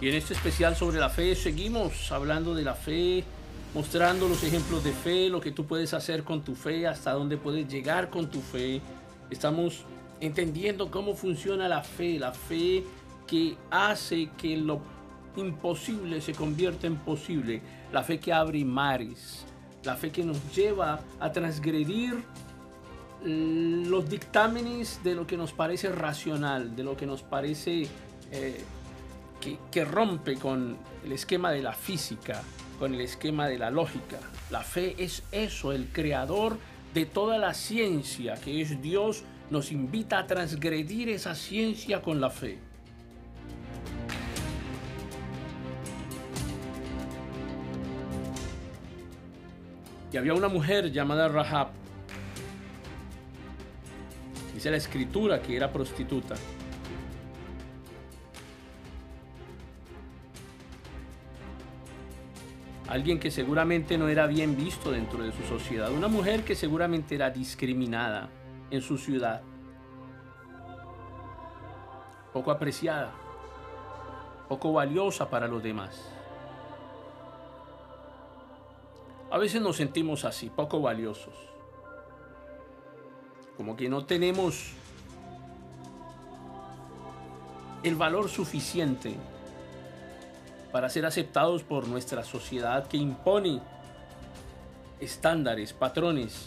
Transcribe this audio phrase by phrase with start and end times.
[0.00, 3.24] Y en este especial sobre la fe seguimos hablando de la fe,
[3.74, 7.36] mostrando los ejemplos de fe, lo que tú puedes hacer con tu fe, hasta dónde
[7.36, 8.80] puedes llegar con tu fe.
[9.28, 9.84] Estamos
[10.20, 12.84] entendiendo cómo funciona la fe, la fe
[13.26, 14.80] que hace que lo
[15.36, 17.60] imposible se convierta en posible,
[17.92, 19.44] la fe que abre mares,
[19.82, 22.22] la fe que nos lleva a transgredir
[23.24, 27.88] los dictámenes de lo que nos parece racional, de lo que nos parece
[28.30, 28.64] eh,
[29.40, 32.42] que, rompe con el esquema de la física,
[32.78, 34.18] con el esquema de la lógica.
[34.50, 36.58] La fe es eso, el creador
[36.94, 42.30] de toda la ciencia, que es Dios, nos invita a transgredir esa ciencia con la
[42.30, 42.58] fe.
[50.12, 51.68] Y había una mujer llamada Rahab.
[54.54, 56.34] Dice la escritura que era prostituta.
[62.88, 67.14] Alguien que seguramente no era bien visto dentro de su sociedad, una mujer que seguramente
[67.14, 68.30] era discriminada
[68.70, 69.42] en su ciudad,
[72.32, 73.12] poco apreciada,
[74.48, 76.12] poco valiosa para los demás.
[79.30, 81.34] A veces nos sentimos así, poco valiosos,
[83.58, 84.72] como que no tenemos
[87.82, 89.14] el valor suficiente
[90.78, 93.60] para ser aceptados por nuestra sociedad que impone
[95.00, 96.46] estándares, patrones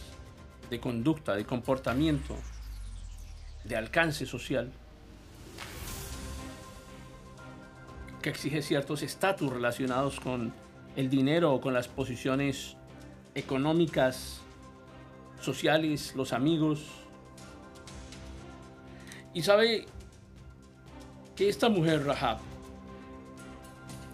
[0.70, 2.38] de conducta, de comportamiento,
[3.66, 4.72] de alcance social,
[8.22, 10.54] que exige ciertos estatus relacionados con
[10.96, 12.78] el dinero o con las posiciones
[13.36, 14.40] económicas,
[15.42, 16.86] sociales, los amigos.
[19.34, 19.88] Y sabe
[21.36, 22.38] que esta mujer Rahab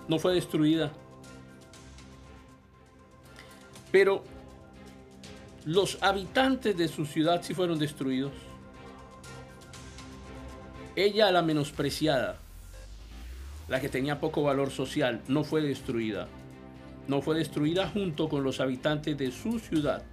[0.07, 0.91] no fue destruida.
[3.91, 4.23] Pero
[5.65, 8.33] los habitantes de su ciudad sí fueron destruidos.
[10.95, 12.37] Ella, la menospreciada,
[13.67, 16.27] la que tenía poco valor social, no fue destruida.
[17.07, 20.03] No fue destruida junto con los habitantes de su ciudad,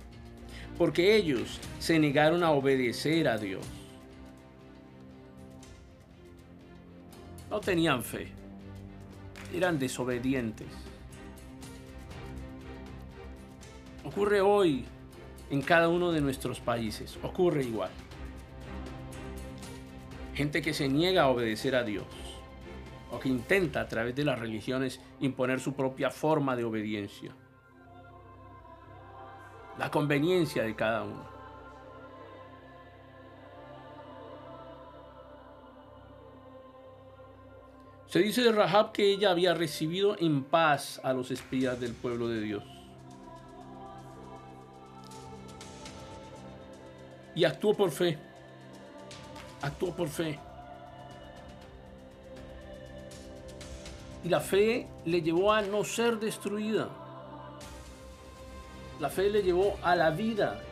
[0.78, 3.64] porque ellos se negaron a obedecer a Dios.
[7.50, 8.43] No tenían fe
[9.56, 10.68] eran desobedientes.
[14.04, 14.84] Ocurre hoy
[15.50, 17.90] en cada uno de nuestros países, ocurre igual.
[20.34, 22.06] Gente que se niega a obedecer a Dios
[23.10, 27.32] o que intenta a través de las religiones imponer su propia forma de obediencia.
[29.78, 31.33] La conveniencia de cada uno.
[38.14, 42.28] Se dice de Rahab que ella había recibido en paz a los espías del pueblo
[42.28, 42.62] de Dios.
[47.34, 48.16] Y actuó por fe.
[49.62, 50.38] Actuó por fe.
[54.22, 56.88] Y la fe le llevó a no ser destruida.
[59.00, 60.62] La fe le llevó a la vida.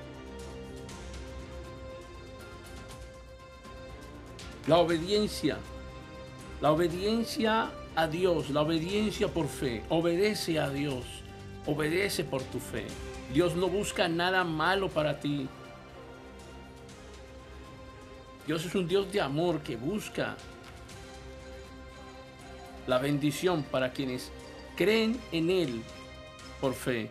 [4.69, 5.59] La obediencia
[6.63, 9.83] la obediencia a Dios, la obediencia por fe.
[9.89, 11.05] Obedece a Dios.
[11.67, 12.87] Obedece por tu fe.
[13.35, 15.49] Dios no busca nada malo para ti.
[18.47, 20.37] Dios es un Dios de amor que busca
[22.87, 24.31] la bendición para quienes
[24.77, 25.83] creen en Él
[26.61, 27.11] por fe.